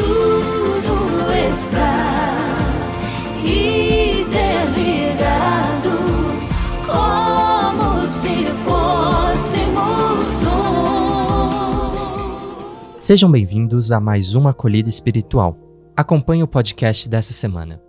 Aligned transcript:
tudo 0.00 1.30
está 1.50 2.56
interligado, 3.44 4.30
como 6.86 8.08
se 8.08 8.46
fôssemos 8.64 10.42
um. 12.94 13.00
Sejam 13.00 13.30
bem-vindos 13.30 13.92
a 13.92 14.00
mais 14.00 14.34
uma 14.34 14.50
acolhida 14.50 14.88
espiritual. 14.88 15.58
Acompanhe 15.96 16.42
o 16.42 16.48
podcast 16.48 17.06
dessa 17.08 17.34
semana. 17.34 17.80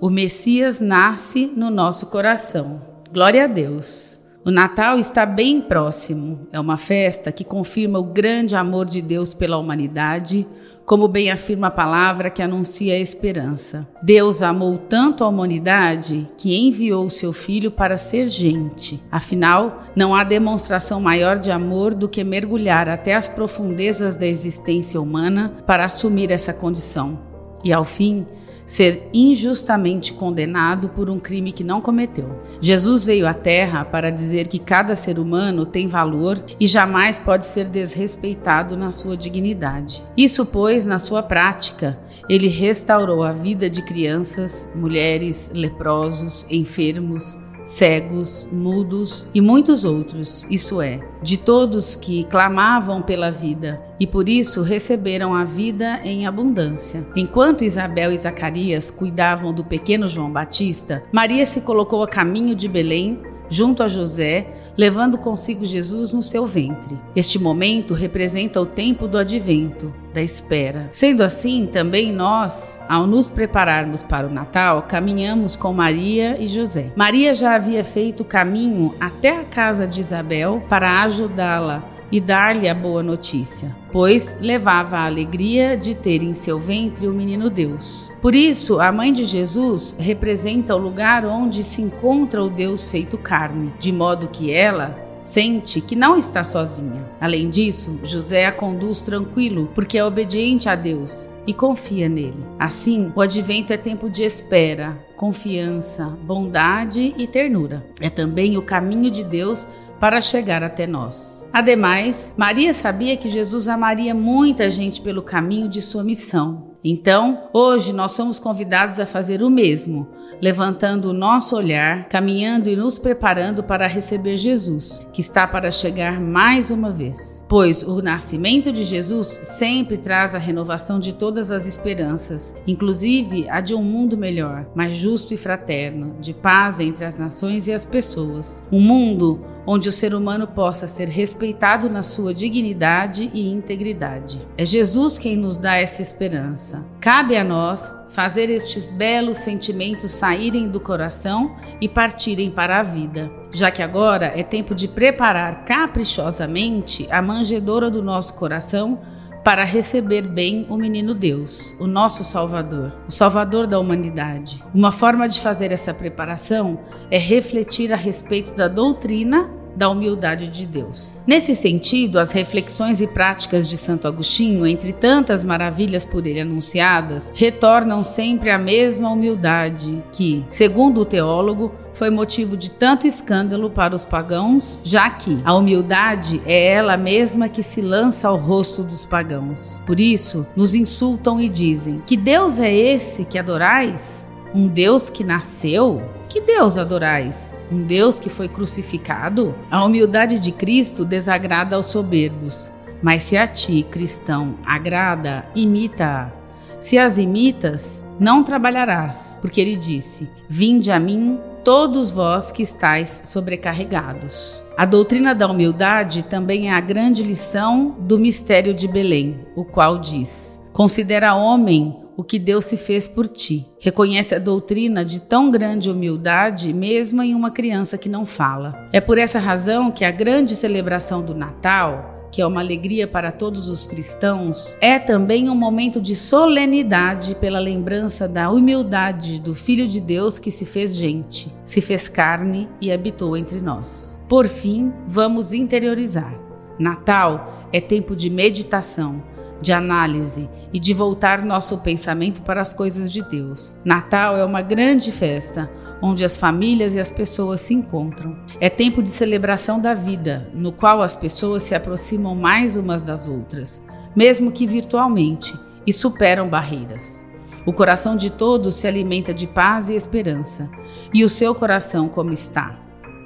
O 0.00 0.08
Messias 0.08 0.80
nasce 0.80 1.46
no 1.46 1.70
nosso 1.70 2.06
coração. 2.06 2.80
Glória 3.12 3.44
a 3.44 3.46
Deus. 3.46 4.11
O 4.44 4.50
Natal 4.50 4.98
está 4.98 5.24
bem 5.24 5.60
próximo. 5.60 6.48
É 6.50 6.58
uma 6.58 6.76
festa 6.76 7.30
que 7.30 7.44
confirma 7.44 8.00
o 8.00 8.04
grande 8.04 8.56
amor 8.56 8.86
de 8.86 9.00
Deus 9.00 9.32
pela 9.32 9.56
humanidade, 9.56 10.44
como 10.84 11.06
bem 11.06 11.30
afirma 11.30 11.68
a 11.68 11.70
palavra 11.70 12.28
que 12.28 12.42
anuncia 12.42 12.94
a 12.94 12.98
esperança. 12.98 13.86
Deus 14.02 14.42
amou 14.42 14.76
tanto 14.76 15.22
a 15.22 15.28
humanidade 15.28 16.28
que 16.36 16.56
enviou 16.56 17.08
seu 17.08 17.32
filho 17.32 17.70
para 17.70 17.96
ser 17.96 18.28
gente. 18.28 19.00
Afinal, 19.12 19.84
não 19.94 20.12
há 20.12 20.24
demonstração 20.24 21.00
maior 21.00 21.38
de 21.38 21.52
amor 21.52 21.94
do 21.94 22.08
que 22.08 22.24
mergulhar 22.24 22.88
até 22.88 23.14
as 23.14 23.28
profundezas 23.28 24.16
da 24.16 24.26
existência 24.26 25.00
humana 25.00 25.54
para 25.64 25.84
assumir 25.84 26.32
essa 26.32 26.52
condição. 26.52 27.16
E 27.62 27.72
ao 27.72 27.84
fim, 27.84 28.26
ser 28.72 29.10
injustamente 29.12 30.14
condenado 30.14 30.88
por 30.88 31.10
um 31.10 31.20
crime 31.20 31.52
que 31.52 31.62
não 31.62 31.82
cometeu. 31.82 32.40
Jesus 32.58 33.04
veio 33.04 33.28
à 33.28 33.34
Terra 33.34 33.84
para 33.84 34.08
dizer 34.08 34.48
que 34.48 34.58
cada 34.58 34.96
ser 34.96 35.18
humano 35.18 35.66
tem 35.66 35.86
valor 35.86 36.42
e 36.58 36.66
jamais 36.66 37.18
pode 37.18 37.44
ser 37.44 37.68
desrespeitado 37.68 38.74
na 38.74 38.90
sua 38.90 39.14
dignidade. 39.14 40.02
Isso, 40.16 40.46
pois, 40.46 40.86
na 40.86 40.98
sua 40.98 41.22
prática, 41.22 42.00
ele 42.30 42.48
restaurou 42.48 43.22
a 43.22 43.32
vida 43.32 43.68
de 43.68 43.82
crianças, 43.82 44.66
mulheres, 44.74 45.50
leprosos, 45.52 46.46
enfermos, 46.48 47.36
cegos, 47.64 48.48
mudos 48.50 49.26
e 49.34 49.40
muitos 49.40 49.84
outros, 49.84 50.46
isso 50.50 50.80
é, 50.80 51.00
de 51.22 51.36
todos 51.36 51.94
que 51.94 52.24
clamavam 52.24 53.02
pela 53.02 53.30
vida 53.30 53.80
e 54.00 54.06
por 54.06 54.28
isso 54.28 54.62
receberam 54.62 55.34
a 55.34 55.44
vida 55.44 56.00
em 56.04 56.26
abundância. 56.26 57.06
Enquanto 57.14 57.64
Isabel 57.64 58.12
e 58.12 58.18
Zacarias 58.18 58.90
cuidavam 58.90 59.52
do 59.52 59.64
pequeno 59.64 60.08
João 60.08 60.30
Batista, 60.30 61.04
Maria 61.12 61.46
se 61.46 61.60
colocou 61.60 62.02
a 62.02 62.08
caminho 62.08 62.54
de 62.54 62.68
Belém 62.68 63.20
junto 63.52 63.82
a 63.82 63.88
José, 63.88 64.46
levando 64.76 65.18
consigo 65.18 65.66
Jesus 65.66 66.12
no 66.12 66.22
seu 66.22 66.46
ventre. 66.46 66.98
Este 67.14 67.38
momento 67.38 67.92
representa 67.92 68.58
o 68.60 68.66
tempo 68.66 69.06
do 69.06 69.18
advento, 69.18 69.94
da 70.14 70.22
espera. 70.22 70.88
Sendo 70.90 71.22
assim, 71.22 71.68
também 71.70 72.12
nós, 72.12 72.80
ao 72.88 73.06
nos 73.06 73.28
prepararmos 73.28 74.02
para 74.02 74.26
o 74.26 74.32
Natal, 74.32 74.82
caminhamos 74.88 75.54
com 75.54 75.72
Maria 75.72 76.36
e 76.40 76.48
José. 76.48 76.90
Maria 76.96 77.34
já 77.34 77.54
havia 77.54 77.84
feito 77.84 78.20
o 78.20 78.26
caminho 78.26 78.94
até 78.98 79.36
a 79.36 79.44
casa 79.44 79.86
de 79.86 80.00
Isabel 80.00 80.62
para 80.68 81.02
ajudá-la 81.02 81.92
e 82.12 82.20
dar-lhe 82.20 82.68
a 82.68 82.74
boa 82.74 83.02
notícia, 83.02 83.74
pois 83.90 84.36
levava 84.38 84.98
a 84.98 85.06
alegria 85.06 85.76
de 85.76 85.94
ter 85.94 86.22
em 86.22 86.34
seu 86.34 86.60
ventre 86.60 87.08
o 87.08 87.12
menino 87.12 87.48
Deus. 87.48 88.12
Por 88.20 88.34
isso, 88.34 88.78
a 88.78 88.92
mãe 88.92 89.12
de 89.12 89.24
Jesus 89.24 89.96
representa 89.98 90.76
o 90.76 90.78
lugar 90.78 91.24
onde 91.24 91.64
se 91.64 91.80
encontra 91.80 92.44
o 92.44 92.50
Deus 92.50 92.86
feito 92.86 93.16
carne, 93.16 93.72
de 93.80 93.90
modo 93.90 94.28
que 94.28 94.52
ela 94.52 94.96
sente 95.22 95.80
que 95.80 95.96
não 95.96 96.16
está 96.16 96.44
sozinha. 96.44 97.06
Além 97.20 97.48
disso, 97.48 97.98
José 98.02 98.44
a 98.44 98.52
conduz 98.52 99.02
tranquilo, 99.02 99.70
porque 99.74 99.96
é 99.96 100.04
obediente 100.04 100.68
a 100.68 100.74
Deus 100.74 101.28
e 101.46 101.54
confia 101.54 102.08
nele. 102.08 102.44
Assim, 102.58 103.10
o 103.14 103.20
advento 103.20 103.72
é 103.72 103.76
tempo 103.76 104.10
de 104.10 104.22
espera, 104.22 104.98
confiança, 105.16 106.06
bondade 106.06 107.14
e 107.16 107.26
ternura. 107.26 107.84
É 108.00 108.10
também 108.10 108.56
o 108.56 108.62
caminho 108.62 109.10
de 109.10 109.24
Deus 109.24 109.66
para 110.02 110.20
chegar 110.20 110.64
até 110.64 110.84
nós. 110.84 111.46
Ademais, 111.52 112.34
Maria 112.36 112.74
sabia 112.74 113.16
que 113.16 113.28
Jesus 113.28 113.68
amaria 113.68 114.12
muita 114.12 114.68
gente 114.68 115.00
pelo 115.00 115.22
caminho 115.22 115.68
de 115.68 115.80
sua 115.80 116.02
missão. 116.02 116.72
Então, 116.82 117.48
hoje 117.52 117.92
nós 117.92 118.10
somos 118.10 118.40
convidados 118.40 118.98
a 118.98 119.06
fazer 119.06 119.40
o 119.44 119.48
mesmo, 119.48 120.08
levantando 120.40 121.10
o 121.10 121.12
nosso 121.12 121.56
olhar, 121.56 122.08
caminhando 122.08 122.68
e 122.68 122.74
nos 122.74 122.98
preparando 122.98 123.62
para 123.62 123.86
receber 123.86 124.36
Jesus, 124.36 125.06
que 125.12 125.20
está 125.20 125.46
para 125.46 125.70
chegar 125.70 126.20
mais 126.20 126.72
uma 126.72 126.90
vez. 126.90 127.44
Pois 127.48 127.84
o 127.84 128.02
nascimento 128.02 128.72
de 128.72 128.82
Jesus 128.82 129.38
sempre 129.44 129.96
traz 129.96 130.34
a 130.34 130.38
renovação 130.38 130.98
de 130.98 131.12
todas 131.14 131.52
as 131.52 131.64
esperanças, 131.64 132.56
inclusive 132.66 133.48
a 133.48 133.60
de 133.60 133.76
um 133.76 133.82
mundo 133.84 134.16
melhor, 134.16 134.66
mais 134.74 134.96
justo 134.96 135.32
e 135.32 135.36
fraterno, 135.36 136.16
de 136.18 136.34
paz 136.34 136.80
entre 136.80 137.04
as 137.04 137.16
nações 137.16 137.68
e 137.68 137.72
as 137.72 137.86
pessoas. 137.86 138.60
Um 138.72 138.80
mundo 138.80 139.44
onde 139.66 139.88
o 139.88 139.92
ser 139.92 140.14
humano 140.14 140.46
possa 140.46 140.86
ser 140.86 141.08
respeitado 141.08 141.88
na 141.88 142.02
sua 142.02 142.34
dignidade 142.34 143.30
e 143.32 143.48
integridade. 143.48 144.46
É 144.56 144.64
Jesus 144.64 145.18
quem 145.18 145.36
nos 145.36 145.56
dá 145.56 145.76
essa 145.76 146.02
esperança. 146.02 146.84
Cabe 147.00 147.36
a 147.36 147.44
nós 147.44 147.94
fazer 148.10 148.50
estes 148.50 148.90
belos 148.90 149.38
sentimentos 149.38 150.12
saírem 150.12 150.68
do 150.68 150.78
coração 150.78 151.56
e 151.80 151.88
partirem 151.88 152.50
para 152.50 152.80
a 152.80 152.82
vida, 152.82 153.30
já 153.50 153.70
que 153.70 153.82
agora 153.82 154.32
é 154.36 154.42
tempo 154.42 154.74
de 154.74 154.86
preparar 154.86 155.64
caprichosamente 155.64 157.08
a 157.10 157.22
manjedoura 157.22 157.90
do 157.90 158.02
nosso 158.02 158.34
coração 158.34 159.00
para 159.44 159.64
receber 159.64 160.22
bem 160.22 160.66
o 160.68 160.76
menino 160.76 161.14
Deus, 161.14 161.74
o 161.80 161.86
nosso 161.86 162.22
Salvador, 162.22 162.92
o 163.08 163.10
Salvador 163.10 163.66
da 163.66 163.78
humanidade. 163.78 164.62
Uma 164.74 164.92
forma 164.92 165.28
de 165.28 165.40
fazer 165.40 165.72
essa 165.72 165.92
preparação 165.92 166.78
é 167.10 167.18
refletir 167.18 167.92
a 167.92 167.96
respeito 167.96 168.54
da 168.54 168.68
doutrina 168.68 169.50
da 169.74 169.88
humildade 169.88 170.48
de 170.48 170.66
Deus. 170.66 171.14
Nesse 171.26 171.54
sentido, 171.54 172.18
as 172.18 172.30
reflexões 172.30 173.00
e 173.00 173.06
práticas 173.06 173.68
de 173.68 173.76
Santo 173.76 174.06
Agostinho, 174.06 174.66
entre 174.66 174.92
tantas 174.92 175.42
maravilhas 175.42 176.04
por 176.04 176.26
ele 176.26 176.40
anunciadas, 176.40 177.32
retornam 177.34 178.04
sempre 178.04 178.50
à 178.50 178.58
mesma 178.58 179.10
humildade 179.10 180.02
que, 180.12 180.44
segundo 180.48 181.00
o 181.00 181.04
teólogo, 181.06 181.72
foi 181.94 182.10
motivo 182.10 182.56
de 182.56 182.70
tanto 182.70 183.06
escândalo 183.06 183.70
para 183.70 183.94
os 183.94 184.04
pagãos, 184.04 184.80
já 184.84 185.10
que 185.10 185.40
a 185.44 185.54
humildade 185.54 186.42
é 186.46 186.66
ela 186.72 186.96
mesma 186.96 187.48
que 187.48 187.62
se 187.62 187.80
lança 187.80 188.28
ao 188.28 188.36
rosto 188.36 188.82
dos 188.82 189.04
pagãos. 189.04 189.80
Por 189.86 190.00
isso, 190.00 190.46
nos 190.56 190.74
insultam 190.74 191.40
e 191.40 191.48
dizem: 191.48 192.02
Que 192.06 192.16
Deus 192.16 192.58
é 192.58 192.74
esse 192.74 193.24
que 193.24 193.38
adorais? 193.38 194.30
Um 194.54 194.68
Deus 194.68 195.08
que 195.08 195.24
nasceu? 195.24 196.02
Que 196.28 196.40
Deus 196.40 196.76
adorais? 196.76 197.54
Um 197.70 197.84
Deus 197.84 198.20
que 198.20 198.28
foi 198.28 198.48
crucificado? 198.48 199.54
A 199.70 199.84
humildade 199.84 200.38
de 200.38 200.52
Cristo 200.52 201.04
desagrada 201.04 201.76
aos 201.76 201.86
soberbos, 201.86 202.70
mas 203.02 203.22
se 203.22 203.36
a 203.36 203.46
ti, 203.46 203.86
cristão, 203.90 204.54
agrada, 204.64 205.44
imita-a. 205.54 206.30
Se 206.78 206.98
as 206.98 207.16
imitas, 207.16 208.04
não 208.18 208.42
trabalharás, 208.42 209.38
porque 209.40 209.60
ele 209.60 209.76
disse: 209.76 210.28
Vinde 210.48 210.90
a 210.90 210.98
mim, 210.98 211.38
todos 211.64 212.10
vós 212.10 212.50
que 212.50 212.62
estáis 212.62 213.22
sobrecarregados. 213.24 214.62
A 214.76 214.84
doutrina 214.84 215.34
da 215.34 215.46
humildade 215.46 216.22
também 216.22 216.68
é 216.68 216.72
a 216.72 216.80
grande 216.80 217.22
lição 217.22 217.96
do 218.00 218.18
mistério 218.18 218.74
de 218.74 218.88
Belém, 218.88 219.46
o 219.54 219.64
qual 219.64 219.98
diz: 219.98 220.60
Considera 220.72 221.34
homem 221.34 222.02
o 222.16 222.24
que 222.24 222.38
Deus 222.38 222.64
se 222.66 222.76
fez 222.76 223.08
por 223.08 223.28
ti. 223.28 223.66
Reconhece 223.80 224.34
a 224.34 224.38
doutrina 224.38 225.04
de 225.04 225.20
tão 225.20 225.50
grande 225.50 225.90
humildade, 225.90 226.72
mesmo 226.72 227.22
em 227.22 227.34
uma 227.34 227.50
criança 227.50 227.98
que 227.98 228.08
não 228.08 228.26
fala. 228.26 228.88
É 228.92 229.00
por 229.00 229.18
essa 229.18 229.38
razão 229.38 229.90
que 229.90 230.04
a 230.04 230.10
grande 230.10 230.54
celebração 230.54 231.22
do 231.22 231.34
Natal, 231.34 232.11
que 232.32 232.40
é 232.40 232.46
uma 232.46 232.62
alegria 232.62 233.06
para 233.06 233.30
todos 233.30 233.68
os 233.68 233.86
cristãos, 233.86 234.74
é 234.80 234.98
também 234.98 235.50
um 235.50 235.54
momento 235.54 236.00
de 236.00 236.16
solenidade 236.16 237.34
pela 237.34 237.58
lembrança 237.58 238.26
da 238.26 238.50
humildade 238.50 239.38
do 239.38 239.54
Filho 239.54 239.86
de 239.86 240.00
Deus 240.00 240.38
que 240.38 240.50
se 240.50 240.64
fez 240.64 240.96
gente, 240.96 241.54
se 241.62 241.82
fez 241.82 242.08
carne 242.08 242.70
e 242.80 242.90
habitou 242.90 243.36
entre 243.36 243.60
nós. 243.60 244.18
Por 244.30 244.48
fim, 244.48 244.90
vamos 245.06 245.52
interiorizar. 245.52 246.34
Natal 246.78 247.68
é 247.70 247.82
tempo 247.82 248.16
de 248.16 248.30
meditação 248.30 249.22
de 249.62 249.72
análise 249.72 250.50
e 250.72 250.80
de 250.80 250.92
voltar 250.92 251.42
nosso 251.42 251.78
pensamento 251.78 252.42
para 252.42 252.60
as 252.60 252.72
coisas 252.72 253.10
de 253.10 253.22
Deus. 253.22 253.78
Natal 253.84 254.36
é 254.36 254.44
uma 254.44 254.60
grande 254.60 255.12
festa 255.12 255.70
onde 256.02 256.24
as 256.24 256.36
famílias 256.36 256.96
e 256.96 257.00
as 257.00 257.12
pessoas 257.12 257.60
se 257.60 257.72
encontram. 257.72 258.36
É 258.60 258.68
tempo 258.68 259.00
de 259.00 259.08
celebração 259.08 259.80
da 259.80 259.94
vida, 259.94 260.50
no 260.52 260.72
qual 260.72 261.00
as 261.00 261.14
pessoas 261.14 261.62
se 261.62 261.76
aproximam 261.76 262.34
mais 262.34 262.76
umas 262.76 263.02
das 263.02 263.28
outras, 263.28 263.80
mesmo 264.14 264.50
que 264.50 264.66
virtualmente, 264.66 265.54
e 265.86 265.92
superam 265.92 266.48
barreiras. 266.48 267.24
O 267.64 267.72
coração 267.72 268.16
de 268.16 268.30
todos 268.30 268.74
se 268.74 268.88
alimenta 268.88 269.32
de 269.32 269.46
paz 269.46 269.88
e 269.88 269.94
esperança. 269.94 270.68
E 271.14 271.22
o 271.22 271.28
seu 271.28 271.54
coração 271.54 272.08
como 272.08 272.32
está? 272.32 272.76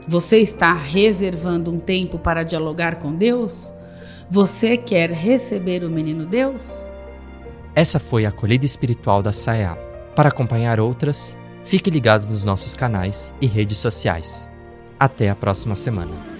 Você 0.06 0.39
está 0.39 0.75
reservando 0.75 1.73
um 1.73 1.81
tempo 1.81 2.19
para 2.19 2.44
dialogar 2.44 2.97
com 2.97 3.15
Deus? 3.15 3.73
Você 4.28 4.76
quer 4.76 5.11
receber 5.11 5.84
o 5.84 5.90
menino 5.90 6.26
Deus? 6.26 6.84
Essa 7.76 8.00
foi 8.00 8.26
a 8.26 8.31
acolhida 8.31 8.67
espiritual 8.67 9.23
da 9.23 9.32
SAEA. 9.32 9.76
Para 10.17 10.31
acompanhar 10.31 10.81
outras, 10.81 11.38
fique 11.64 11.90
ligado 11.90 12.26
nos 12.26 12.43
nossos 12.43 12.75
canais 12.75 13.32
e 13.40 13.46
redes 13.46 13.78
sociais. 13.78 14.49
Até 14.99 15.31
a 15.31 15.37
próxima 15.37 15.76
semana. 15.76 16.36